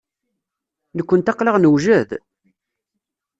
[0.97, 2.09] Nekkenti aql-aɣ newjed?